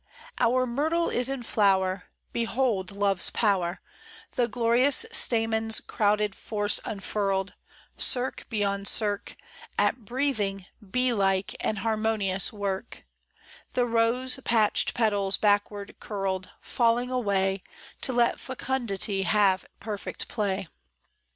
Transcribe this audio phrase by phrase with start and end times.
[0.39, 3.81] SI OUR myrtle is in flower; Behold Love's power
[4.29, 7.53] 1 The glorious stamens* crowded force unfurled,
[7.99, 9.35] Cirque beyond cirque
[9.77, 13.03] At breathing, bee like, and harmonious work;
[13.73, 17.61] The rose patched petals backward curled, Falling away
[18.01, 20.67] To let fecundity have perfect play.